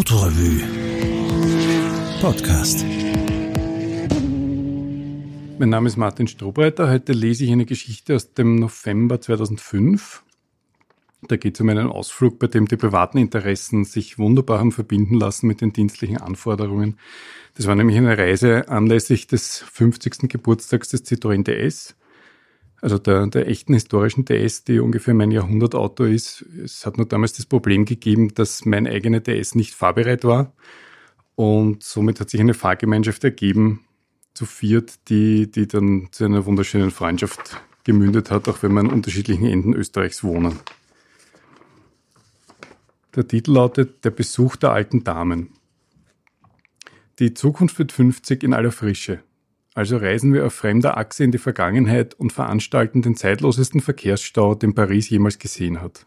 Autorevue 0.00 0.62
Podcast. 2.22 2.86
Mein 5.58 5.68
Name 5.68 5.88
ist 5.88 5.98
Martin 5.98 6.26
Strohbreiter. 6.26 6.88
Heute 6.88 7.12
lese 7.12 7.44
ich 7.44 7.52
eine 7.52 7.66
Geschichte 7.66 8.16
aus 8.16 8.32
dem 8.32 8.56
November 8.56 9.20
2005. 9.20 10.22
Da 11.28 11.36
geht 11.36 11.56
es 11.56 11.60
um 11.60 11.68
einen 11.68 11.88
Ausflug, 11.88 12.38
bei 12.38 12.46
dem 12.46 12.66
die 12.66 12.78
privaten 12.78 13.18
Interessen 13.18 13.84
sich 13.84 14.18
wunderbar 14.18 14.58
haben 14.58 14.72
verbinden 14.72 15.16
lassen 15.16 15.46
mit 15.46 15.60
den 15.60 15.74
dienstlichen 15.74 16.16
Anforderungen. 16.16 16.96
Das 17.56 17.66
war 17.66 17.74
nämlich 17.74 17.98
eine 17.98 18.16
Reise 18.16 18.70
anlässlich 18.70 19.26
des 19.26 19.58
50. 19.58 20.30
Geburtstags 20.30 20.88
des 20.88 21.04
Citroën 21.04 21.44
DS 21.44 21.94
also 22.80 22.98
der, 22.98 23.26
der 23.26 23.48
echten 23.48 23.74
historischen 23.74 24.24
DS, 24.24 24.64
die 24.64 24.80
ungefähr 24.80 25.14
mein 25.14 25.30
Jahrhundertauto 25.30 26.04
ist. 26.04 26.42
Es 26.42 26.86
hat 26.86 26.96
nur 26.96 27.06
damals 27.06 27.34
das 27.34 27.46
Problem 27.46 27.84
gegeben, 27.84 28.32
dass 28.34 28.64
mein 28.64 28.86
eigener 28.86 29.20
DS 29.20 29.54
nicht 29.54 29.74
fahrbereit 29.74 30.24
war. 30.24 30.52
Und 31.34 31.82
somit 31.82 32.20
hat 32.20 32.30
sich 32.30 32.40
eine 32.40 32.54
Fahrgemeinschaft 32.54 33.24
ergeben, 33.24 33.84
zu 34.34 34.46
viert, 34.46 35.08
die, 35.08 35.50
die 35.50 35.66
dann 35.66 36.08
zu 36.12 36.24
einer 36.24 36.46
wunderschönen 36.46 36.90
Freundschaft 36.90 37.60
gemündet 37.84 38.30
hat, 38.30 38.48
auch 38.48 38.62
wenn 38.62 38.72
wir 38.72 38.80
an 38.80 38.90
unterschiedlichen 38.90 39.46
Enden 39.46 39.74
Österreichs 39.74 40.22
wohnen. 40.22 40.58
Der 43.16 43.26
Titel 43.26 43.52
lautet 43.52 44.04
Der 44.04 44.10
Besuch 44.10 44.56
der 44.56 44.72
alten 44.72 45.02
Damen. 45.02 45.50
Die 47.18 47.34
Zukunft 47.34 47.78
wird 47.78 47.92
50 47.92 48.44
in 48.44 48.54
aller 48.54 48.72
Frische. 48.72 49.22
Also 49.74 49.98
reisen 49.98 50.34
wir 50.34 50.46
auf 50.46 50.54
fremder 50.54 50.96
Achse 50.96 51.22
in 51.22 51.30
die 51.30 51.38
Vergangenheit 51.38 52.14
und 52.14 52.32
veranstalten 52.32 53.02
den 53.02 53.14
zeitlosesten 53.14 53.80
Verkehrsstau, 53.80 54.54
den 54.54 54.74
Paris 54.74 55.08
jemals 55.10 55.38
gesehen 55.38 55.80
hat. 55.80 56.06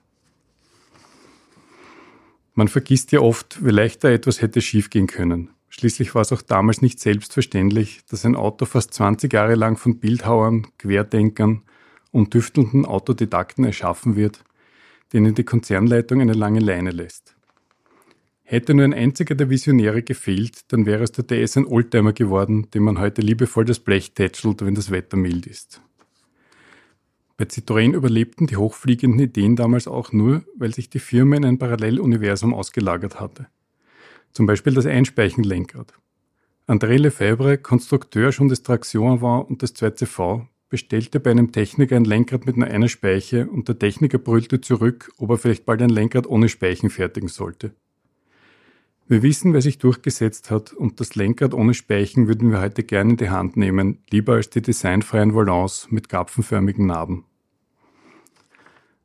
Man 2.56 2.68
vergisst 2.68 3.12
ja 3.12 3.22
oft, 3.22 3.66
wie 3.66 3.72
leicht 3.72 4.04
da 4.04 4.10
etwas 4.10 4.42
hätte 4.42 4.62
schiefgehen 4.62 5.08
können. 5.08 5.50
Schließlich 5.70 6.14
war 6.14 6.22
es 6.22 6.32
auch 6.32 6.44
damals 6.44 6.84
nicht 6.84 7.00
selbstverständlich, 7.00 8.02
dass 8.08 8.26
ein 8.26 8.36
Auto 8.36 8.66
fast 8.66 8.94
20 8.94 9.34
Jahre 9.34 9.56
lang 9.56 9.76
von 9.76 9.98
Bildhauern, 9.98 10.68
Querdenkern 10.78 11.64
und 12.12 12.36
düftelnden 12.36 12.86
Autodidakten 12.86 13.66
erschaffen 13.66 14.16
wird, 14.16 14.44
denen 15.14 15.34
die 15.34 15.44
Konzernleitung 15.44 16.22
eine 16.22 16.34
lange 16.34 16.60
Leine 16.60 16.92
lässt. 16.92 17.33
Hätte 18.54 18.76
nur 18.76 18.86
ein 18.86 18.94
einziger 18.94 19.34
der 19.34 19.50
Visionäre 19.50 20.04
gefehlt, 20.04 20.72
dann 20.72 20.86
wäre 20.86 21.02
aus 21.02 21.12
der 21.12 21.24
DS 21.24 21.58
ein 21.58 21.66
Oldtimer 21.66 22.14
geworden, 22.14 22.68
dem 22.72 22.84
man 22.84 23.00
heute 23.00 23.24
liebevoll 23.24 23.66
das 23.66 23.80
Blech 23.80 24.14
tätschelt, 24.14 24.64
wenn 24.64 24.76
das 24.76 24.92
Wetter 24.92 25.18
mild 25.18 25.48
ist. 25.48 25.82
Bei 27.36 27.46
Citroën 27.46 27.96
überlebten 27.96 28.46
die 28.46 28.58
hochfliegenden 28.58 29.20
Ideen 29.20 29.56
damals 29.56 29.88
auch 29.88 30.12
nur, 30.12 30.44
weil 30.56 30.72
sich 30.72 30.92
die 30.92 31.00
Firma 31.00 31.36
in 31.36 31.46
ein 31.46 31.58
Paralleluniversum 31.58 32.54
ausgelagert 32.54 33.20
hatte. 33.20 33.48
Zum 34.34 34.46
Beispiel 34.46 34.76
das 34.76 34.86
Einspeichenlenkrad. 34.86 35.92
André 36.68 36.98
Lefebvre, 36.98 37.58
Konstrukteur 37.58 38.32
schon 38.32 38.50
des 38.50 38.62
Traction 38.62 39.14
Avant 39.14 39.50
und 39.50 39.64
des 39.64 39.76
2CV, 39.76 40.46
bestellte 40.70 41.20
bei 41.20 41.32
einem 41.32 41.52
Techniker 41.52 41.96
ein 41.96 42.06
Lenkrad 42.06 42.46
mit 42.46 42.58
nur 42.58 42.68
einer 42.68 42.88
Speiche 42.88 43.48
und 43.48 43.68
der 43.68 43.80
Techniker 43.80 44.20
brüllte 44.20 44.62
zurück, 44.62 45.12
ob 45.18 45.32
er 45.32 45.38
vielleicht 45.40 45.66
bald 45.66 45.82
ein 45.82 45.90
Lenkrad 45.90 46.28
ohne 46.28 46.50
Speichen 46.50 46.92
fertigen 46.92 47.30
sollte. 47.30 47.74
Wir 49.14 49.22
wissen, 49.22 49.54
wer 49.54 49.62
sich 49.62 49.78
durchgesetzt 49.78 50.50
hat 50.50 50.74
und 50.74 51.00
das 51.00 51.14
Lenkrad 51.14 51.54
ohne 51.54 51.76
Speichen 51.76 52.28
würden 52.28 52.50
wir 52.50 52.60
heute 52.60 52.82
gerne 52.82 53.12
in 53.12 53.18
die 53.18 53.30
Hand 53.30 53.56
nehmen, 53.58 54.00
lieber 54.10 54.34
als 54.34 54.50
die 54.50 54.64
designfreien 54.64 55.36
Volants 55.36 55.92
mit 55.92 56.10
gapfenförmigen 56.10 56.88
Narben. 56.88 57.24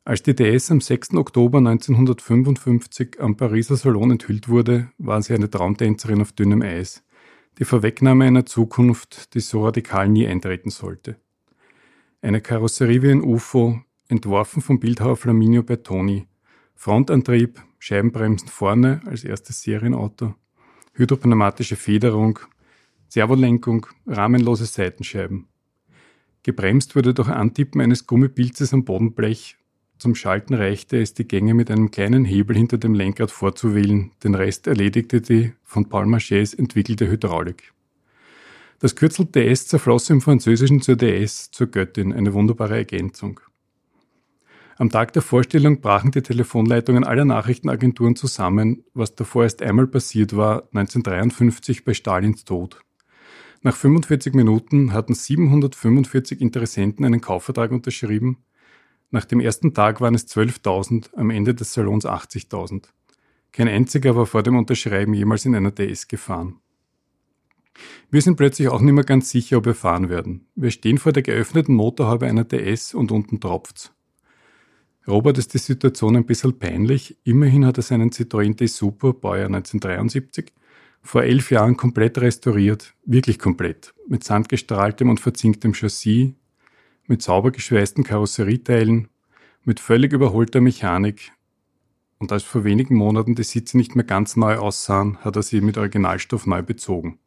Als 0.06 0.22
die 0.22 0.34
DS 0.34 0.70
am 0.70 0.80
6. 0.80 1.12
Oktober 1.16 1.58
1955 1.58 3.20
am 3.20 3.36
Pariser 3.36 3.76
Salon 3.76 4.12
enthüllt 4.12 4.48
wurde, 4.48 4.90
war 4.96 5.20
sie 5.20 5.34
eine 5.34 5.50
Traumtänzerin 5.50 6.22
auf 6.22 6.32
dünnem 6.32 6.62
Eis, 6.62 7.04
die 7.58 7.66
Vorwegnahme 7.66 8.24
einer 8.24 8.46
Zukunft, 8.46 9.34
die 9.34 9.40
so 9.40 9.62
radikal 9.66 10.08
nie 10.08 10.26
eintreten 10.26 10.70
sollte. 10.70 11.16
Eine 12.22 12.40
Karosserie 12.40 13.02
wie 13.02 13.10
ein 13.10 13.22
UFO, 13.22 13.82
entworfen 14.08 14.62
vom 14.62 14.80
Bildhauer 14.80 15.18
Flaminio 15.18 15.62
Bertoni, 15.62 16.28
Frontantrieb, 16.74 17.60
Scheibenbremsen 17.78 18.48
vorne 18.48 19.00
als 19.06 19.24
erstes 19.24 19.62
Serienauto, 19.62 20.34
hydropneumatische 20.94 21.76
Federung, 21.76 22.38
Servolenkung, 23.08 23.86
rahmenlose 24.06 24.66
Seitenscheiben. 24.66 25.46
Gebremst 26.42 26.96
wurde 26.96 27.14
durch 27.14 27.28
Antippen 27.28 27.80
eines 27.80 28.06
Gummipilzes 28.06 28.72
am 28.72 28.84
Bodenblech. 28.84 29.56
Zum 29.98 30.14
Schalten 30.14 30.54
reichte 30.54 31.00
es, 31.00 31.14
die 31.14 31.26
Gänge 31.26 31.54
mit 31.54 31.70
einem 31.70 31.90
kleinen 31.90 32.24
Hebel 32.24 32.56
hinter 32.56 32.78
dem 32.78 32.94
Lenkrad 32.94 33.30
vorzuwählen. 33.30 34.12
Den 34.22 34.34
Rest 34.34 34.66
erledigte 34.66 35.20
die 35.20 35.52
von 35.64 35.88
Paul 35.88 36.06
Marchés 36.06 36.56
entwickelte 36.56 37.10
Hydraulik. 37.10 37.72
Das 38.80 38.94
Kürzel 38.94 39.26
DS 39.26 39.66
zerfloss 39.66 40.08
im 40.08 40.20
Französischen 40.20 40.80
zur 40.80 40.94
DS, 40.94 41.50
zur 41.50 41.66
Göttin, 41.66 42.12
eine 42.12 42.32
wunderbare 42.32 42.76
Ergänzung. 42.76 43.40
Am 44.80 44.90
Tag 44.90 45.12
der 45.12 45.22
Vorstellung 45.22 45.80
brachen 45.80 46.12
die 46.12 46.22
Telefonleitungen 46.22 47.02
aller 47.02 47.24
Nachrichtenagenturen 47.24 48.14
zusammen, 48.14 48.84
was 48.94 49.16
davor 49.16 49.42
erst 49.42 49.60
einmal 49.60 49.88
passiert 49.88 50.36
war, 50.36 50.68
1953 50.72 51.84
bei 51.84 51.94
Stalins 51.94 52.44
Tod. 52.44 52.80
Nach 53.62 53.74
45 53.74 54.34
Minuten 54.34 54.92
hatten 54.92 55.14
745 55.14 56.40
Interessenten 56.40 57.04
einen 57.04 57.20
Kaufvertrag 57.20 57.72
unterschrieben. 57.72 58.44
Nach 59.10 59.24
dem 59.24 59.40
ersten 59.40 59.74
Tag 59.74 60.00
waren 60.00 60.14
es 60.14 60.28
12.000, 60.28 61.12
am 61.16 61.30
Ende 61.30 61.56
des 61.56 61.72
Salons 61.72 62.06
80.000. 62.06 62.84
Kein 63.50 63.66
einziger 63.66 64.14
war 64.14 64.26
vor 64.26 64.44
dem 64.44 64.56
Unterschreiben 64.56 65.12
jemals 65.12 65.44
in 65.44 65.56
einer 65.56 65.72
DS 65.72 66.06
gefahren. 66.06 66.60
Wir 68.12 68.22
sind 68.22 68.36
plötzlich 68.36 68.68
auch 68.68 68.80
nicht 68.80 68.94
mehr 68.94 69.02
ganz 69.02 69.30
sicher, 69.30 69.58
ob 69.58 69.66
wir 69.66 69.74
fahren 69.74 70.08
werden. 70.08 70.46
Wir 70.54 70.70
stehen 70.70 70.98
vor 70.98 71.10
der 71.10 71.24
geöffneten 71.24 71.74
Motorhaube 71.74 72.26
einer 72.26 72.44
DS 72.44 72.94
und 72.94 73.10
unten 73.10 73.40
tropft's. 73.40 73.92
Robert 75.08 75.38
ist 75.38 75.54
die 75.54 75.58
Situation 75.58 76.16
ein 76.16 76.26
bisschen 76.26 76.58
peinlich. 76.58 77.16
Immerhin 77.24 77.64
hat 77.64 77.78
er 77.78 77.82
seinen 77.82 78.10
Citroën 78.10 78.54
D 78.54 78.66
Super, 78.66 79.14
Baujahr 79.14 79.46
1973, 79.46 80.52
vor 81.00 81.22
elf 81.22 81.50
Jahren 81.50 81.78
komplett 81.78 82.18
restauriert, 82.18 82.94
wirklich 83.06 83.38
komplett, 83.38 83.94
mit 84.06 84.22
sandgestrahltem 84.22 85.08
und 85.08 85.18
verzinktem 85.18 85.72
Chassis, 85.72 86.34
mit 87.06 87.22
sauber 87.22 87.52
geschweißten 87.52 88.04
Karosserieteilen, 88.04 89.08
mit 89.64 89.80
völlig 89.80 90.12
überholter 90.12 90.60
Mechanik. 90.60 91.32
Und 92.18 92.30
als 92.30 92.42
vor 92.42 92.64
wenigen 92.64 92.96
Monaten 92.96 93.34
die 93.34 93.44
Sitze 93.44 93.78
nicht 93.78 93.96
mehr 93.96 94.04
ganz 94.04 94.36
neu 94.36 94.56
aussahen, 94.56 95.16
hat 95.18 95.36
er 95.36 95.42
sie 95.42 95.62
mit 95.62 95.78
Originalstoff 95.78 96.46
neu 96.46 96.62
bezogen. 96.62 97.18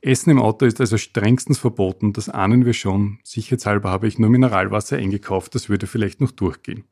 Essen 0.00 0.30
im 0.30 0.40
Auto 0.40 0.66
ist 0.66 0.80
also 0.80 0.96
strengstens 0.96 1.58
verboten, 1.58 2.12
das 2.12 2.28
ahnen 2.28 2.64
wir 2.64 2.72
schon. 2.72 3.18
Sicherheitshalber 3.24 3.90
habe 3.90 4.08
ich 4.08 4.18
nur 4.18 4.30
Mineralwasser 4.30 4.96
eingekauft, 4.96 5.54
das 5.54 5.68
würde 5.68 5.86
vielleicht 5.86 6.20
noch 6.20 6.30
durchgehen. 6.30 6.84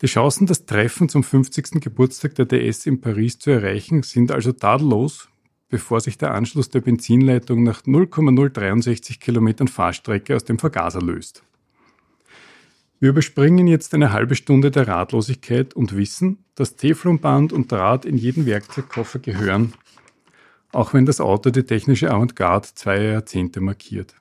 Die 0.00 0.06
Chancen, 0.06 0.46
das 0.46 0.66
Treffen 0.66 1.08
zum 1.08 1.22
50. 1.22 1.80
Geburtstag 1.80 2.34
der 2.34 2.46
DS 2.46 2.86
in 2.86 3.00
Paris 3.00 3.38
zu 3.38 3.50
erreichen, 3.50 4.02
sind 4.02 4.32
also 4.32 4.52
tadellos, 4.52 5.28
bevor 5.68 6.00
sich 6.00 6.18
der 6.18 6.34
Anschluss 6.34 6.70
der 6.70 6.80
Benzinleitung 6.80 7.62
nach 7.62 7.86
0,063 7.86 9.20
Kilometern 9.20 9.68
Fahrstrecke 9.68 10.34
aus 10.34 10.44
dem 10.44 10.58
Vergaser 10.58 11.00
löst. 11.00 11.44
Wir 12.98 13.10
überspringen 13.10 13.66
jetzt 13.66 13.94
eine 13.94 14.12
halbe 14.12 14.34
Stunde 14.34 14.70
der 14.70 14.86
Ratlosigkeit 14.88 15.74
und 15.74 15.96
wissen, 15.96 16.44
dass 16.54 16.76
Teflonband 16.76 17.52
und 17.52 17.70
Draht 17.70 18.04
in 18.04 18.16
jeden 18.16 18.46
Werkzeugkoffer 18.46 19.18
gehören 19.18 19.72
auch 20.72 20.94
wenn 20.94 21.06
das 21.06 21.20
Auto 21.20 21.50
die 21.50 21.64
technische 21.64 22.10
Avantgarde 22.10 22.68
zwei 22.74 23.02
Jahrzehnte 23.02 23.60
markiert. 23.60 24.14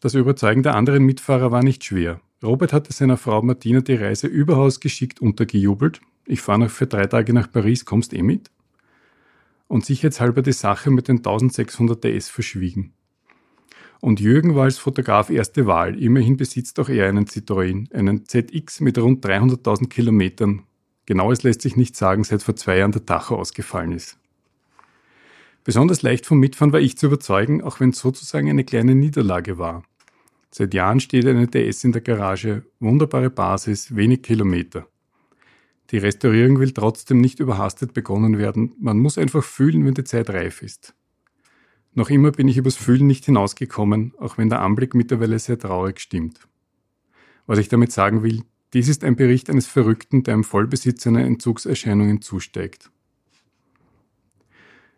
Das 0.00 0.14
Überzeugen 0.14 0.62
der 0.62 0.74
anderen 0.74 1.04
Mitfahrer 1.04 1.50
war 1.50 1.62
nicht 1.62 1.84
schwer. 1.84 2.20
Robert 2.42 2.72
hatte 2.72 2.92
seiner 2.92 3.16
Frau 3.16 3.42
Martina 3.42 3.80
die 3.80 3.94
Reise 3.94 4.26
überaus 4.26 4.80
geschickt 4.80 5.20
untergejubelt. 5.20 6.00
Ich 6.26 6.40
fahre 6.40 6.60
noch 6.60 6.70
für 6.70 6.86
drei 6.86 7.06
Tage 7.06 7.32
nach 7.32 7.50
Paris, 7.50 7.84
kommst 7.84 8.12
eh 8.12 8.22
mit? 8.22 8.50
Und 9.68 9.84
sicherheitshalber 9.84 10.42
die 10.42 10.52
Sache 10.52 10.90
mit 10.90 11.08
den 11.08 11.18
1600 11.18 12.04
DS 12.04 12.28
verschwiegen. 12.28 12.92
Und 14.00 14.20
Jürgen 14.20 14.54
war 14.54 14.64
als 14.64 14.78
Fotograf 14.78 15.30
erste 15.30 15.66
Wahl. 15.66 16.00
Immerhin 16.00 16.36
besitzt 16.36 16.78
auch 16.78 16.88
er 16.88 17.08
einen 17.08 17.24
Citroën, 17.24 17.92
einen 17.92 18.26
ZX 18.26 18.80
mit 18.80 18.98
rund 18.98 19.24
300.000 19.24 19.88
Kilometern. 19.88 20.62
Genaues 21.06 21.42
lässt 21.42 21.62
sich 21.62 21.76
nicht 21.76 21.96
sagen, 21.96 22.22
seit 22.22 22.42
vor 22.42 22.54
zwei 22.54 22.78
Jahren 22.78 22.92
der 22.92 23.06
Tacho 23.06 23.36
ausgefallen 23.36 23.92
ist. 23.92 24.18
Besonders 25.66 26.02
leicht 26.02 26.26
vom 26.26 26.38
Mitfahren 26.38 26.72
war 26.72 26.78
ich 26.78 26.96
zu 26.96 27.06
überzeugen, 27.06 27.60
auch 27.60 27.80
wenn 27.80 27.90
es 27.90 27.98
sozusagen 27.98 28.48
eine 28.48 28.62
kleine 28.62 28.94
Niederlage 28.94 29.58
war. 29.58 29.82
Seit 30.52 30.72
Jahren 30.74 31.00
steht 31.00 31.26
eine 31.26 31.48
DS 31.48 31.82
in 31.82 31.90
der 31.90 32.02
Garage, 32.02 32.64
wunderbare 32.78 33.30
Basis, 33.30 33.96
wenig 33.96 34.22
Kilometer. 34.22 34.86
Die 35.90 35.98
Restaurierung 35.98 36.60
will 36.60 36.70
trotzdem 36.70 37.20
nicht 37.20 37.40
überhastet 37.40 37.94
begonnen 37.94 38.38
werden, 38.38 38.76
man 38.78 39.00
muss 39.00 39.18
einfach 39.18 39.42
fühlen, 39.42 39.84
wenn 39.84 39.94
die 39.94 40.04
Zeit 40.04 40.30
reif 40.30 40.62
ist. 40.62 40.94
Noch 41.94 42.10
immer 42.10 42.30
bin 42.30 42.46
ich 42.46 42.58
übers 42.58 42.76
Fühlen 42.76 43.08
nicht 43.08 43.24
hinausgekommen, 43.24 44.14
auch 44.18 44.38
wenn 44.38 44.48
der 44.48 44.60
Anblick 44.62 44.94
mittlerweile 44.94 45.40
sehr 45.40 45.58
traurig 45.58 45.98
stimmt. 45.98 46.46
Was 47.46 47.58
ich 47.58 47.68
damit 47.68 47.90
sagen 47.90 48.22
will, 48.22 48.44
Dies 48.72 48.88
ist 48.88 49.02
ein 49.02 49.16
Bericht 49.16 49.50
eines 49.50 49.66
Verrückten, 49.66 50.22
der 50.22 50.34
im 50.34 50.44
Vollbesitz 50.44 51.06
einer 51.08 51.24
Entzugserscheinungen 51.24 52.22
zusteigt. 52.22 52.90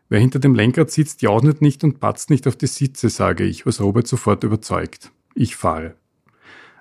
Wer 0.09 0.21
hinter 0.21 0.39
dem 0.39 0.55
Lenkrad 0.55 0.91
sitzt, 0.91 1.21
jaudnet 1.21 1.61
nicht 1.61 1.85
und 1.85 2.01
patzt 2.01 2.31
nicht 2.31 2.47
auf 2.47 2.57
die 2.57 2.67
Sitze, 2.67 3.11
sage 3.11 3.45
ich, 3.45 3.67
was 3.67 3.81
Robert 3.81 4.07
sofort 4.07 4.43
überzeugt. 4.43 5.13
Ich 5.35 5.55
fahre. 5.57 5.97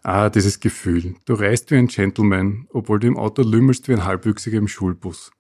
Ah, 0.02 0.30
dieses 0.30 0.62
Gefühl. 0.62 1.16
Du 1.26 1.34
reist 1.34 1.70
wie 1.70 1.76
ein 1.76 1.88
Gentleman, 1.88 2.68
obwohl 2.72 3.00
du 3.00 3.08
im 3.08 3.18
Auto 3.18 3.42
lümmelst 3.42 3.90
wie 3.90 3.94
ein 3.94 4.06
Halbwüchsiger 4.06 4.58
im 4.58 4.70
Schulbus. 4.70 5.32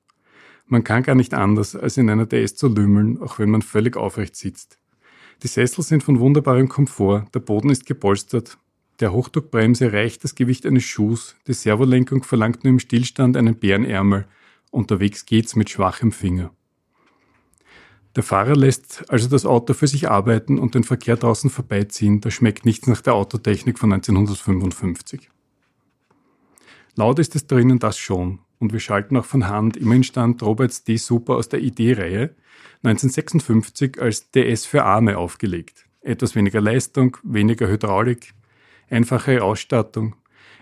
Man 0.65 0.83
kann 0.83 1.03
gar 1.03 1.15
nicht 1.15 1.33
anders, 1.33 1.77
als 1.77 1.95
in 1.95 2.09
einer 2.09 2.25
DS 2.25 2.57
zu 2.57 2.67
lümmeln, 2.67 3.21
auch 3.21 3.39
wenn 3.39 3.49
man 3.49 3.61
völlig 3.61 3.95
aufrecht 3.95 4.35
sitzt. 4.35 4.77
Die 5.43 5.47
Sessel 5.47 5.83
sind 5.83 6.03
von 6.03 6.19
wunderbarem 6.19 6.67
Komfort, 6.67 7.27
der 7.33 7.39
Boden 7.39 7.69
ist 7.69 7.85
gepolstert, 7.85 8.57
der 8.99 9.13
Hochdruckbremse 9.13 9.93
reicht 9.93 10.23
das 10.23 10.35
Gewicht 10.35 10.65
eines 10.65 10.83
Schuhs, 10.83 11.35
die 11.45 11.53
Servolenkung 11.53 12.23
verlangt 12.23 12.63
nur 12.63 12.71
im 12.71 12.79
Stillstand 12.79 13.37
einen 13.37 13.55
Bärenärmel, 13.55 14.25
unterwegs 14.71 15.25
geht's 15.25 15.55
mit 15.55 15.69
schwachem 15.69 16.11
Finger. 16.11 16.51
Der 18.17 18.23
Fahrer 18.23 18.55
lässt 18.55 19.05
also 19.09 19.29
das 19.29 19.45
Auto 19.45 19.75
für 19.75 19.85
sich 19.85 20.09
arbeiten 20.09 20.57
und 20.57 20.73
den 20.73 20.83
Verkehr 20.83 21.17
draußen 21.17 21.51
vorbeiziehen. 21.51 22.19
Da 22.19 22.31
schmeckt 22.31 22.65
nichts 22.65 22.87
nach 22.87 23.01
der 23.01 23.13
Autotechnik 23.13 23.77
von 23.77 23.93
1955. 23.93 25.29
Laut 26.95 27.19
ist 27.19 27.35
es 27.35 27.45
drinnen 27.45 27.77
das 27.77 27.99
schon. 27.99 28.39
Und 28.57 28.73
wir 28.73 28.79
schalten 28.79 29.17
auch 29.17 29.25
von 29.25 29.47
Hand. 29.47 29.77
Immerhin 29.77 30.03
stand 30.03 30.41
Roberts 30.41 30.83
D 30.83 30.97
Super 30.97 31.35
aus 31.35 31.49
der 31.49 31.61
ID-Reihe 31.61 32.33
1956 32.81 34.01
als 34.01 34.31
DS 34.31 34.65
für 34.65 34.83
Arme 34.83 35.19
aufgelegt. 35.19 35.85
Etwas 36.01 36.33
weniger 36.33 36.59
Leistung, 36.59 37.17
weniger 37.21 37.67
Hydraulik, 37.67 38.33
einfache 38.89 39.43
Ausstattung. 39.43 40.15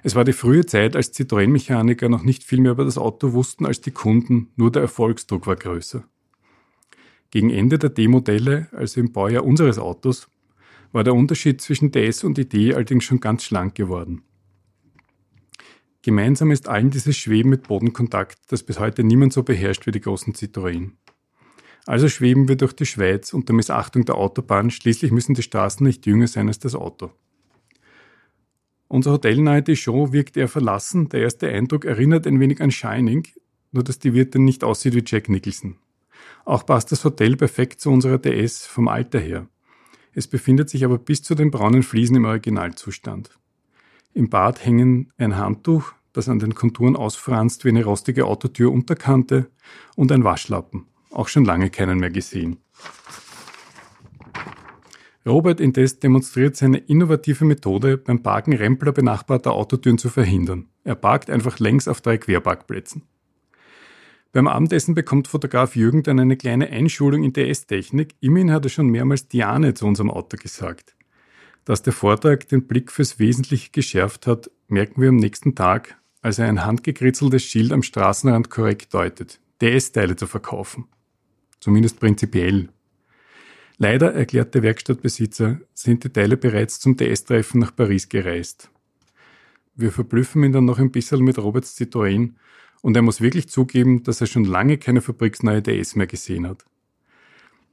Es 0.04 0.14
war 0.14 0.26
die 0.26 0.34
frühe 0.34 0.66
Zeit, 0.66 0.98
als 0.98 1.14
Citroën-Mechaniker 1.14 2.10
noch 2.10 2.24
nicht 2.24 2.44
viel 2.44 2.60
mehr 2.60 2.74
über 2.74 2.84
das 2.84 2.98
Auto 2.98 3.32
wussten 3.32 3.66
als 3.66 3.80
die 3.80 3.92
Kunden, 3.92 4.52
nur 4.58 4.74
der 4.74 4.82
Erfolgsdruck 4.82 5.48
war 5.48 5.56
größer. 5.56 6.04
Gegen 7.36 7.50
Ende 7.50 7.78
der 7.78 7.90
D-Modelle, 7.90 8.70
also 8.72 9.02
im 9.02 9.12
Baujahr 9.12 9.44
unseres 9.44 9.78
Autos, 9.78 10.30
war 10.94 11.04
der 11.04 11.14
Unterschied 11.14 11.60
zwischen 11.60 11.92
DS 11.92 12.24
und 12.24 12.38
ID 12.38 12.74
allerdings 12.74 13.04
schon 13.04 13.20
ganz 13.20 13.44
schlank 13.44 13.76
geworden. 13.76 14.22
Gemeinsam 16.02 16.52
ist 16.52 16.70
allen 16.70 16.92
dieses 16.92 17.18
Schweben 17.18 17.50
mit 17.50 17.64
Bodenkontakt, 17.64 18.38
das 18.48 18.64
bis 18.64 18.80
heute 18.80 19.04
niemand 19.04 19.34
so 19.34 19.44
beherrscht 19.44 19.86
wie 19.86 19.92
die 19.92 20.00
großen 20.00 20.32
Citroën. 20.34 20.92
Also 21.86 22.08
schweben 22.08 22.48
wir 22.48 22.56
durch 22.56 22.72
die 22.72 22.86
Schweiz 22.86 23.34
unter 23.34 23.52
Missachtung 23.52 24.06
der 24.06 24.16
Autobahn, 24.16 24.72
schließlich 24.72 25.12
müssen 25.12 25.36
die 25.36 25.44
Straßen 25.44 25.86
nicht 25.86 26.06
jünger 26.06 26.28
sein 26.28 26.48
als 26.48 26.60
das 26.60 26.74
Auto. 26.74 27.12
Unser 28.88 29.12
hotelnahe 29.12 29.62
Dijon 29.62 30.14
wirkt 30.14 30.38
eher 30.38 30.48
verlassen, 30.48 31.10
der 31.10 31.24
erste 31.24 31.50
Eindruck 31.50 31.84
erinnert 31.84 32.28
ein 32.28 32.40
wenig 32.40 32.62
an 32.62 32.72
Shining, 32.72 33.28
nur 33.74 33.84
dass 33.84 34.00
die 34.00 34.14
Wirtin 34.14 34.46
nicht 34.46 34.64
aussieht 34.64 34.96
wie 34.96 35.04
Jack 35.06 35.28
Nicholson. 35.28 35.76
Auch 36.46 36.66
passt 36.66 36.92
das 36.92 37.04
Hotel 37.04 37.36
perfekt 37.36 37.82
zu 37.82 37.90
unserer 37.90 38.20
DS 38.20 38.66
vom 38.66 38.88
Alter 38.88 39.20
her. 39.20 39.48
Es 40.14 40.28
befindet 40.28 40.70
sich 40.70 40.86
aber 40.86 41.00
bis 41.00 41.24
zu 41.24 41.36
den 41.36 41.52
braunen 41.52 41.84
Fliesen 41.84 42.16
im 42.16 42.26
Originalzustand. 42.26 43.32
Im 44.14 44.30
Bad 44.30 44.64
hängen 44.64 45.12
ein 45.18 45.36
Handtuch, 45.36 45.92
das 46.14 46.30
an 46.30 46.40
den 46.40 46.56
Konturen 46.56 46.96
ausfranst 46.96 47.66
wie 47.66 47.70
eine 47.70 47.84
rostige 47.84 48.26
Autotür 48.26 48.72
Unterkante 48.72 49.50
und 49.96 50.12
ein 50.12 50.24
Waschlappen. 50.24 50.86
Auch 51.10 51.28
schon 51.28 51.44
lange 51.44 51.70
keinen 51.70 52.00
mehr 52.00 52.12
gesehen. 52.12 52.58
Robert 55.26 55.60
indes 55.60 56.00
demonstriert 56.00 56.56
seine 56.56 56.78
innovative 56.78 57.46
Methode, 57.46 57.98
beim 57.98 58.22
Parken 58.22 58.54
Rempler 58.54 58.92
benachbarter 58.92 59.54
Autotüren 59.54 59.98
zu 59.98 60.10
verhindern. 60.10 60.68
Er 60.84 60.96
parkt 60.96 61.32
einfach 61.32 61.58
längs 61.58 61.88
auf 61.88 62.00
drei 62.02 62.20
Querparkplätzen. 62.20 63.02
Beim 64.36 64.50
Abendessen 64.50 64.96
bekommt 64.96 65.30
Fotograf 65.30 65.78
Jürgen 65.78 66.04
dann 66.04 66.20
eine 66.20 66.36
kleine 66.36 66.70
Einschulung 66.70 67.24
in 67.24 67.32
DS-Technik. 67.32 68.16
Immerhin 68.20 68.52
hat 68.52 68.66
er 68.66 68.70
schon 68.70 68.90
mehrmals 68.90 69.30
Diane 69.30 69.76
zu 69.76 69.86
unserem 69.86 70.12
Auto 70.12 70.36
gesagt. 70.36 70.94
Dass 71.64 71.84
der 71.84 71.94
Vortrag 71.94 72.46
den 72.50 72.68
Blick 72.68 72.92
fürs 72.92 73.18
Wesentliche 73.18 73.72
geschärft 73.72 74.28
hat, 74.28 74.52
merken 74.68 75.02
wir 75.02 75.08
am 75.08 75.16
nächsten 75.16 75.56
Tag, 75.56 75.98
als 76.22 76.38
er 76.38 76.50
ein 76.50 76.66
handgekritzeltes 76.66 77.46
Schild 77.46 77.72
am 77.72 77.82
Straßenrand 77.82 78.50
korrekt 78.50 78.94
deutet, 78.94 79.40
DS-Teile 79.62 80.18
zu 80.18 80.28
verkaufen. 80.28 80.90
Zumindest 81.62 82.02
prinzipiell. 82.02 82.68
Leider, 83.78 84.14
erklärt 84.14 84.54
der 84.54 84.64
Werkstattbesitzer, 84.64 85.62
sind 85.74 86.04
die 86.04 86.10
Teile 86.10 86.36
bereits 86.36 86.82
zum 86.82 86.98
DS-Treffen 86.98 87.62
nach 87.62 87.74
Paris 87.74 88.10
gereist. 88.10 88.70
Wir 89.76 89.94
verblüffen 89.94 90.44
ihn 90.44 90.52
dann 90.52 90.66
noch 90.66 90.80
ein 90.80 90.92
bisschen 90.92 91.22
mit 91.22 91.38
Roberts 91.38 91.78
Citroën 91.80 92.34
und 92.86 92.96
er 92.96 93.02
muss 93.02 93.20
wirklich 93.20 93.50
zugeben, 93.50 94.04
dass 94.04 94.22
er 94.22 94.28
schon 94.28 94.46
lange 94.46 94.78
keine 94.78 95.02
fabriksneue 95.02 95.64
DS 95.64 95.96
mehr 95.96 96.06
gesehen 96.06 96.48
hat. 96.48 96.66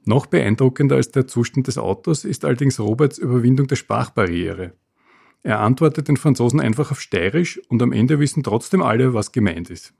Noch 0.05 0.25
beeindruckender 0.25 0.95
als 0.95 1.11
der 1.11 1.27
Zustand 1.27 1.67
des 1.67 1.77
Autos 1.77 2.25
ist 2.25 2.43
allerdings 2.43 2.79
Roberts 2.79 3.19
Überwindung 3.19 3.67
der 3.67 3.75
Sprachbarriere. 3.75 4.73
Er 5.43 5.59
antwortet 5.59 6.07
den 6.07 6.17
Franzosen 6.17 6.59
einfach 6.59 6.89
auf 6.89 6.99
Steirisch 6.99 7.61
und 7.69 7.83
am 7.83 7.91
Ende 7.91 8.17
wissen 8.17 8.41
trotzdem 8.41 8.81
alle, 8.81 9.13
was 9.13 9.31
gemeint 9.31 9.69
ist. 9.69 9.93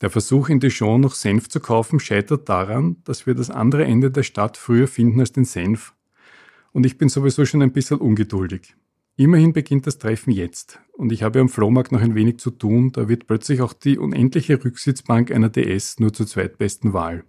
Der 0.00 0.08
Versuch 0.08 0.48
in 0.48 0.60
Dijon 0.60 1.02
noch 1.02 1.12
Senf 1.12 1.50
zu 1.50 1.60
kaufen 1.60 2.00
scheitert 2.00 2.48
daran, 2.48 2.96
dass 3.04 3.26
wir 3.26 3.34
das 3.34 3.50
andere 3.50 3.84
Ende 3.84 4.10
der 4.10 4.22
Stadt 4.22 4.56
früher 4.56 4.88
finden 4.88 5.20
als 5.20 5.32
den 5.32 5.44
Senf. 5.44 5.92
Und 6.72 6.86
ich 6.86 6.96
bin 6.96 7.10
sowieso 7.10 7.44
schon 7.44 7.60
ein 7.60 7.74
bisschen 7.74 7.98
ungeduldig. 7.98 8.76
Immerhin 9.20 9.52
beginnt 9.52 9.84
das 9.88 9.98
Treffen 9.98 10.30
jetzt 10.30 10.78
und 10.92 11.10
ich 11.10 11.24
habe 11.24 11.40
am 11.40 11.48
Flohmarkt 11.48 11.90
noch 11.90 12.00
ein 12.00 12.14
wenig 12.14 12.38
zu 12.38 12.52
tun, 12.52 12.92
da 12.92 13.08
wird 13.08 13.26
plötzlich 13.26 13.60
auch 13.62 13.72
die 13.72 13.98
unendliche 13.98 14.64
Rücksitzbank 14.64 15.32
einer 15.32 15.48
DS 15.48 15.98
nur 15.98 16.12
zur 16.12 16.28
zweitbesten 16.28 16.92
Wahl. 16.92 17.24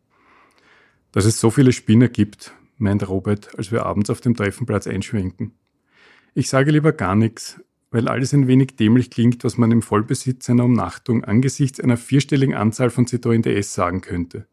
Dass 1.12 1.26
es 1.26 1.40
so 1.40 1.50
viele 1.50 1.72
Spinner 1.72 2.08
gibt, 2.08 2.54
meint 2.78 3.10
Robert, 3.10 3.58
als 3.58 3.72
wir 3.72 3.88
abends 3.88 4.12
auf 4.12 4.22
dem 4.22 4.36
Treffenplatz 4.36 4.86
einschwenken. 4.86 5.56
Ich 6.36 6.48
sage 6.48 6.70
lieber 6.70 6.92
gar 6.92 7.16
nichts, 7.16 7.60
weil 7.90 8.08
alles 8.08 8.36
ein 8.36 8.48
wenig 8.48 8.76
dämlich 8.76 9.10
klingt, 9.10 9.44
was 9.44 9.58
man 9.58 9.72
im 9.72 9.82
Vollbesitz 9.82 10.48
einer 10.48 10.66
Umnachtung 10.66 11.24
angesichts 11.24 11.80
einer 11.80 11.98
vierstelligen 11.98 12.54
Anzahl 12.54 12.92
von 12.92 13.08
Citroën 13.08 13.42
DS 13.42 13.74
sagen 13.74 14.02
könnte. 14.02 14.46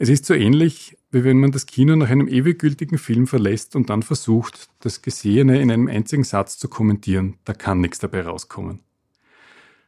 Es 0.00 0.08
ist 0.08 0.26
so 0.26 0.34
ähnlich, 0.34 0.96
wie 1.10 1.24
wenn 1.24 1.40
man 1.40 1.50
das 1.50 1.66
Kino 1.66 1.96
nach 1.96 2.08
einem 2.08 2.28
ewig 2.28 2.60
gültigen 2.60 2.98
Film 2.98 3.26
verlässt 3.26 3.74
und 3.74 3.90
dann 3.90 4.02
versucht, 4.02 4.68
das 4.78 5.02
Gesehene 5.02 5.60
in 5.60 5.72
einem 5.72 5.88
einzigen 5.88 6.22
Satz 6.22 6.56
zu 6.56 6.68
kommentieren. 6.68 7.38
Da 7.44 7.52
kann 7.52 7.80
nichts 7.80 7.98
dabei 7.98 8.22
rauskommen. 8.22 8.80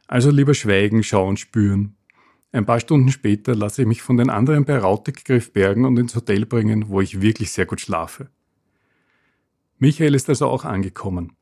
Also 0.09 0.33
lieber 0.33 0.55
schweigen, 0.55 1.05
schauen, 1.05 1.37
spüren. 1.37 1.95
Ein 2.51 2.67
paar 2.67 2.81
Stunden 2.81 3.13
später 3.13 3.55
lasse 3.55 3.83
ich 3.83 3.89
mich 3.89 4.03
von 4.03 4.17
den 4.17 4.31
anderen 4.31 4.65
bei 4.65 4.77
Rautig 4.79 5.23
bergen 5.53 5.85
und 5.85 5.97
ins 5.97 6.17
Hotel 6.17 6.45
bringen, 6.45 6.89
wo 6.89 7.01
ich 7.01 7.23
wirklich 7.23 7.53
sehr 7.53 7.67
gut 7.67 7.81
schlafe. 7.81 8.29
Michael 9.79 10.17
ist 10.17 10.29
also 10.29 10.49
auch 10.49 10.65
angekommen. 10.65 11.37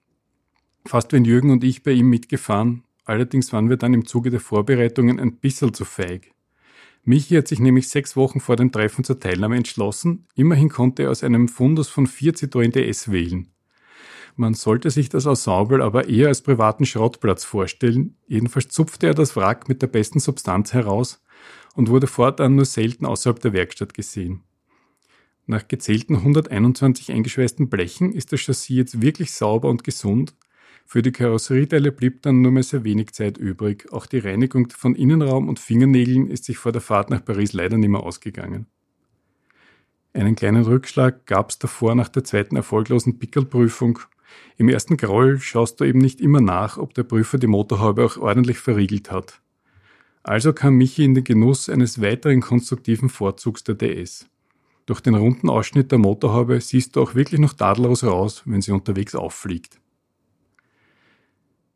Fast 0.84 1.12
wenn 1.14 1.24
Jürgen 1.24 1.50
und 1.50 1.64
ich 1.64 1.82
bei 1.82 1.92
ihm 1.92 2.10
mitgefahren, 2.10 2.84
allerdings 3.04 3.50
waren 3.54 3.70
wir 3.70 3.78
dann 3.78 3.94
im 3.94 4.04
Zuge 4.04 4.28
der 4.28 4.40
Vorbereitungen 4.40 5.18
ein 5.18 5.36
bisschen 5.36 5.72
zu 5.72 5.86
feig. 5.86 6.34
Michi 7.04 7.36
hat 7.36 7.48
sich 7.48 7.60
nämlich 7.60 7.88
sechs 7.88 8.16
Wochen 8.16 8.40
vor 8.40 8.56
dem 8.56 8.72
Treffen 8.72 9.04
zur 9.04 9.18
Teilnahme 9.18 9.56
entschlossen. 9.56 10.26
Immerhin 10.34 10.68
konnte 10.68 11.04
er 11.04 11.10
aus 11.10 11.24
einem 11.24 11.48
Fundus 11.48 11.88
von 11.88 12.06
vier 12.06 12.34
Citroën 12.34 12.70
DS 12.70 13.10
wählen. 13.10 13.48
Man 14.36 14.54
sollte 14.54 14.90
sich 14.90 15.08
das 15.08 15.26
Ensemble 15.26 15.82
aber 15.82 16.08
eher 16.08 16.28
als 16.28 16.42
privaten 16.42 16.86
Schrottplatz 16.86 17.44
vorstellen. 17.44 18.16
Jedenfalls 18.28 18.68
zupfte 18.68 19.08
er 19.08 19.14
das 19.14 19.34
Wrack 19.34 19.68
mit 19.68 19.82
der 19.82 19.88
besten 19.88 20.20
Substanz 20.20 20.72
heraus 20.72 21.20
und 21.74 21.88
wurde 21.88 22.06
fortan 22.06 22.54
nur 22.54 22.64
selten 22.64 23.04
außerhalb 23.04 23.40
der 23.40 23.52
Werkstatt 23.52 23.94
gesehen. 23.94 24.44
Nach 25.46 25.66
gezählten 25.66 26.16
121 26.16 27.10
eingeschweißten 27.10 27.68
Blechen 27.68 28.12
ist 28.12 28.32
das 28.32 28.40
Chassis 28.40 28.68
jetzt 28.68 29.00
wirklich 29.00 29.32
sauber 29.32 29.70
und 29.70 29.82
gesund 29.82 30.34
für 30.90 31.02
die 31.02 31.12
Karosserieteile 31.12 31.92
blieb 31.92 32.22
dann 32.22 32.40
nur 32.40 32.50
mehr 32.50 32.62
sehr 32.62 32.82
wenig 32.82 33.12
Zeit 33.12 33.36
übrig. 33.36 33.92
Auch 33.92 34.06
die 34.06 34.20
Reinigung 34.20 34.70
von 34.70 34.94
Innenraum 34.94 35.46
und 35.46 35.58
Fingernägeln 35.58 36.28
ist 36.30 36.44
sich 36.44 36.56
vor 36.56 36.72
der 36.72 36.80
Fahrt 36.80 37.10
nach 37.10 37.22
Paris 37.22 37.52
leider 37.52 37.76
nicht 37.76 37.90
mehr 37.90 38.02
ausgegangen. 38.02 38.64
Einen 40.14 40.34
kleinen 40.34 40.64
Rückschlag 40.64 41.26
gab 41.26 41.50
es 41.50 41.58
davor 41.58 41.94
nach 41.94 42.08
der 42.08 42.24
zweiten 42.24 42.56
erfolglosen 42.56 43.18
Pickelprüfung. 43.18 43.98
Im 44.56 44.70
ersten 44.70 44.96
Groll 44.96 45.40
schaust 45.40 45.78
du 45.78 45.84
eben 45.84 45.98
nicht 45.98 46.22
immer 46.22 46.40
nach, 46.40 46.78
ob 46.78 46.94
der 46.94 47.02
Prüfer 47.02 47.36
die 47.36 47.48
Motorhaube 47.48 48.02
auch 48.02 48.16
ordentlich 48.16 48.56
verriegelt 48.56 49.10
hat. 49.10 49.42
Also 50.22 50.54
kam 50.54 50.76
Michi 50.76 51.04
in 51.04 51.12
den 51.12 51.24
Genuss 51.24 51.68
eines 51.68 52.00
weiteren 52.00 52.40
konstruktiven 52.40 53.10
Vorzugs 53.10 53.62
der 53.62 53.74
DS. 53.74 54.26
Durch 54.86 55.02
den 55.02 55.16
runden 55.16 55.50
Ausschnitt 55.50 55.92
der 55.92 55.98
Motorhaube 55.98 56.62
siehst 56.62 56.96
du 56.96 57.02
auch 57.02 57.14
wirklich 57.14 57.40
noch 57.40 57.52
tadellos 57.52 58.04
raus, 58.04 58.42
wenn 58.46 58.62
sie 58.62 58.72
unterwegs 58.72 59.14
auffliegt. 59.14 59.78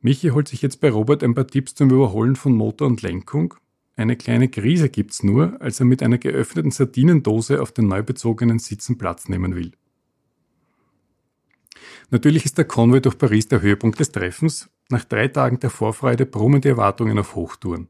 Michi 0.02 0.30
holt 0.30 0.48
sich 0.48 0.62
jetzt 0.62 0.80
bei 0.80 0.90
Robert 0.90 1.22
ein 1.22 1.34
paar 1.34 1.46
Tipps 1.46 1.76
zum 1.76 1.90
Überholen 1.90 2.34
von 2.34 2.52
Motor 2.52 2.88
und 2.88 3.02
Lenkung. 3.02 3.54
Eine 3.94 4.16
kleine 4.16 4.48
Krise 4.48 4.88
gibt's 4.88 5.22
nur, 5.22 5.60
als 5.60 5.78
er 5.78 5.86
mit 5.86 6.02
einer 6.02 6.18
geöffneten 6.18 6.72
Sardinendose 6.72 7.62
auf 7.62 7.70
den 7.70 7.86
neu 7.86 8.02
bezogenen 8.02 8.58
Sitzen 8.58 8.98
Platz 8.98 9.28
nehmen 9.28 9.54
will. 9.54 9.72
Natürlich 12.10 12.44
ist 12.44 12.58
der 12.58 12.64
Konvoi 12.64 13.00
durch 13.00 13.16
Paris 13.16 13.46
der 13.46 13.62
Höhepunkt 13.62 14.00
des 14.00 14.10
Treffens. 14.10 14.68
Nach 14.88 15.04
drei 15.04 15.28
Tagen 15.28 15.60
der 15.60 15.70
Vorfreude 15.70 16.26
brummen 16.26 16.60
die 16.60 16.68
Erwartungen 16.68 17.18
auf 17.18 17.36
Hochtouren. 17.36 17.88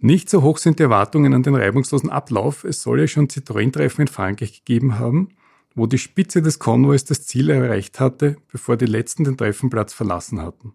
Nicht 0.00 0.28
so 0.28 0.42
hoch 0.42 0.58
sind 0.58 0.80
die 0.80 0.84
Erwartungen 0.84 1.34
an 1.34 1.44
den 1.44 1.54
reibungslosen 1.54 2.10
Ablauf. 2.10 2.64
Es 2.64 2.82
soll 2.82 3.00
ja 3.00 3.06
schon 3.06 3.28
Citroën-Treffen 3.28 4.02
in 4.02 4.08
Frankreich 4.08 4.64
gegeben 4.64 4.98
haben, 4.98 5.28
wo 5.76 5.86
die 5.86 5.98
Spitze 5.98 6.42
des 6.42 6.58
Konvois 6.58 7.04
das 7.06 7.26
Ziel 7.26 7.50
erreicht 7.50 8.00
hatte, 8.00 8.38
bevor 8.50 8.76
die 8.76 8.86
letzten 8.86 9.22
den 9.22 9.36
Treffenplatz 9.36 9.92
verlassen 9.92 10.40
hatten. 10.40 10.74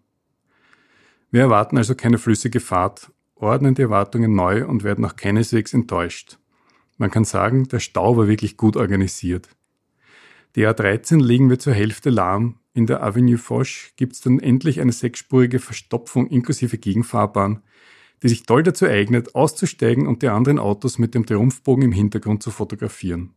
Wir 1.30 1.42
erwarten 1.42 1.76
also 1.76 1.94
keine 1.94 2.18
flüssige 2.18 2.60
Fahrt, 2.60 3.12
ordnen 3.34 3.74
die 3.74 3.82
Erwartungen 3.82 4.34
neu 4.34 4.66
und 4.66 4.84
werden 4.84 5.04
auch 5.04 5.16
keineswegs 5.16 5.74
enttäuscht. 5.74 6.38
Man 6.98 7.10
kann 7.10 7.24
sagen, 7.24 7.68
der 7.68 7.80
Stau 7.80 8.16
war 8.16 8.28
wirklich 8.28 8.56
gut 8.56 8.76
organisiert. 8.76 9.48
Die 10.54 10.66
A13 10.66 11.22
legen 11.22 11.50
wir 11.50 11.58
zur 11.58 11.74
Hälfte 11.74 12.08
lahm. 12.08 12.58
In 12.72 12.86
der 12.86 13.02
Avenue 13.02 13.38
Foch 13.38 13.66
gibt 13.96 14.14
es 14.14 14.20
dann 14.22 14.38
endlich 14.38 14.80
eine 14.80 14.92
sechsspurige 14.92 15.58
Verstopfung 15.58 16.28
inklusive 16.28 16.78
Gegenfahrbahn, 16.78 17.62
die 18.22 18.28
sich 18.28 18.44
toll 18.44 18.62
dazu 18.62 18.86
eignet, 18.86 19.34
auszusteigen 19.34 20.06
und 20.06 20.22
die 20.22 20.28
anderen 20.28 20.58
Autos 20.58 20.98
mit 20.98 21.14
dem 21.14 21.26
Triumphbogen 21.26 21.84
im 21.84 21.92
Hintergrund 21.92 22.42
zu 22.42 22.50
fotografieren. 22.50 23.34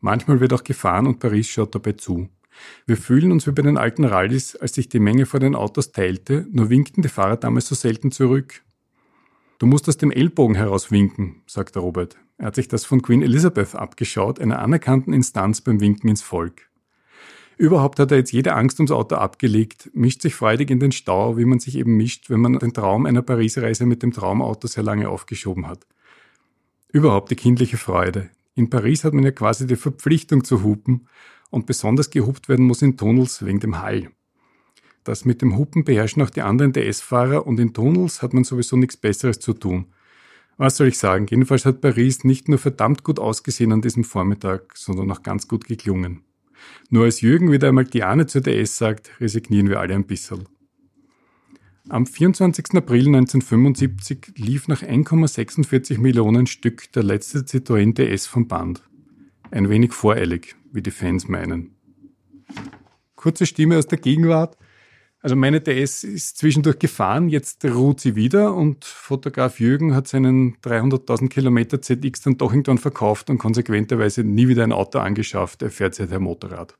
Manchmal 0.00 0.40
wird 0.40 0.52
auch 0.54 0.64
gefahren 0.64 1.06
und 1.06 1.18
Paris 1.18 1.48
schaut 1.48 1.74
dabei 1.74 1.92
zu. 1.92 2.28
Wir 2.86 2.96
fühlen 2.96 3.32
uns 3.32 3.46
wie 3.46 3.52
bei 3.52 3.62
den 3.62 3.78
alten 3.78 4.04
Rallyes, 4.04 4.56
als 4.56 4.74
sich 4.74 4.88
die 4.88 4.98
Menge 4.98 5.26
vor 5.26 5.40
den 5.40 5.54
Autos 5.54 5.92
teilte, 5.92 6.46
nur 6.50 6.70
winkten 6.70 7.02
die 7.02 7.08
Fahrer 7.08 7.36
damals 7.36 7.68
so 7.68 7.74
selten 7.74 8.10
zurück. 8.10 8.62
Du 9.58 9.66
musst 9.66 9.88
aus 9.88 9.96
dem 9.96 10.10
Ellbogen 10.10 10.56
heraus 10.56 10.90
winken, 10.90 11.42
sagte 11.46 11.78
Robert. 11.78 12.16
Er 12.36 12.46
hat 12.46 12.56
sich 12.56 12.68
das 12.68 12.84
von 12.84 13.02
Queen 13.02 13.22
Elizabeth 13.22 13.74
abgeschaut, 13.74 14.40
einer 14.40 14.58
anerkannten 14.58 15.12
Instanz 15.12 15.60
beim 15.60 15.80
Winken 15.80 16.10
ins 16.10 16.22
Volk. 16.22 16.68
Überhaupt 17.56 18.00
hat 18.00 18.10
er 18.10 18.18
jetzt 18.18 18.32
jede 18.32 18.54
Angst 18.54 18.80
ums 18.80 18.90
Auto 18.90 19.14
abgelegt, 19.14 19.90
mischt 19.94 20.22
sich 20.22 20.34
freudig 20.34 20.70
in 20.70 20.80
den 20.80 20.90
Stau, 20.90 21.36
wie 21.38 21.44
man 21.44 21.60
sich 21.60 21.76
eben 21.76 21.96
mischt, 21.96 22.28
wenn 22.28 22.40
man 22.40 22.58
den 22.58 22.74
Traum 22.74 23.06
einer 23.06 23.22
Paris-Reise 23.22 23.86
mit 23.86 24.02
dem 24.02 24.12
Traumauto 24.12 24.66
sehr 24.66 24.82
lange 24.82 25.08
aufgeschoben 25.08 25.68
hat. 25.68 25.86
Überhaupt 26.92 27.30
die 27.30 27.36
kindliche 27.36 27.76
Freude. 27.76 28.30
In 28.56 28.70
Paris 28.70 29.04
hat 29.04 29.14
man 29.14 29.24
ja 29.24 29.30
quasi 29.30 29.66
die 29.66 29.76
Verpflichtung 29.76 30.44
zu 30.44 30.62
hupen 30.62 31.08
und 31.54 31.66
besonders 31.66 32.10
gehupt 32.10 32.48
werden 32.48 32.66
muss 32.66 32.82
in 32.82 32.96
Tunnels 32.96 33.44
wegen 33.44 33.60
dem 33.60 33.80
Hall. 33.80 34.10
Das 35.04 35.24
mit 35.24 35.42
dem 35.42 35.56
Hupen 35.56 35.84
beherrschen 35.84 36.22
auch 36.22 36.30
die 36.30 36.42
anderen 36.42 36.72
DS-Fahrer 36.72 37.46
und 37.46 37.60
in 37.60 37.72
Tunnels 37.72 38.22
hat 38.22 38.32
man 38.32 38.44
sowieso 38.44 38.76
nichts 38.76 38.96
Besseres 38.96 39.38
zu 39.38 39.52
tun. 39.52 39.86
Was 40.56 40.76
soll 40.76 40.88
ich 40.88 40.98
sagen? 40.98 41.26
Jedenfalls 41.28 41.66
hat 41.66 41.80
Paris 41.80 42.24
nicht 42.24 42.48
nur 42.48 42.58
verdammt 42.58 43.04
gut 43.04 43.18
ausgesehen 43.18 43.72
an 43.72 43.82
diesem 43.82 44.04
Vormittag, 44.04 44.76
sondern 44.76 45.10
auch 45.10 45.22
ganz 45.22 45.48
gut 45.48 45.66
geklungen. 45.66 46.22
Nur 46.90 47.04
als 47.04 47.20
Jürgen 47.20 47.52
wieder 47.52 47.68
einmal 47.68 47.84
Diane 47.84 48.26
zur 48.26 48.40
DS 48.40 48.78
sagt, 48.78 49.10
resignieren 49.20 49.68
wir 49.68 49.80
alle 49.80 49.94
ein 49.94 50.06
bisschen. 50.06 50.44
Am 51.88 52.06
24. 52.06 52.74
April 52.74 53.08
1975 53.08 54.32
lief 54.36 54.68
nach 54.68 54.82
1,46 54.82 55.98
Millionen 55.98 56.46
Stück 56.46 56.90
der 56.92 57.02
letzte 57.02 57.40
Citroën 57.40 57.92
DS 57.92 58.26
vom 58.26 58.48
Band. 58.48 58.82
Ein 59.54 59.68
wenig 59.68 59.92
voreilig, 59.92 60.56
wie 60.72 60.82
die 60.82 60.90
Fans 60.90 61.28
meinen. 61.28 61.76
Kurze 63.14 63.46
Stimme 63.46 63.78
aus 63.78 63.86
der 63.86 63.98
Gegenwart. 63.98 64.56
Also 65.20 65.36
meine 65.36 65.60
DS 65.60 66.02
ist 66.02 66.38
zwischendurch 66.38 66.80
gefahren, 66.80 67.28
jetzt 67.28 67.64
ruht 67.64 68.00
sie 68.00 68.16
wieder 68.16 68.52
und 68.52 68.84
Fotograf 68.84 69.60
Jürgen 69.60 69.94
hat 69.94 70.08
seinen 70.08 70.56
300.000 70.56 71.28
Kilometer 71.28 71.80
ZX 71.80 72.22
dann 72.22 72.36
doch 72.36 72.50
irgendwann 72.50 72.78
verkauft 72.78 73.30
und 73.30 73.38
konsequenterweise 73.38 74.24
nie 74.24 74.48
wieder 74.48 74.64
ein 74.64 74.72
Auto 74.72 74.98
angeschafft. 74.98 75.62
Er 75.62 75.70
fährt 75.70 75.94
seither 75.94 76.18
Motorrad. 76.18 76.76